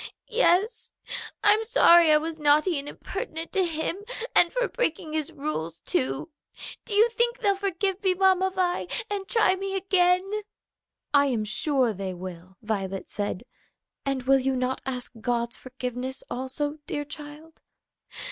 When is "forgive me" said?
7.55-8.15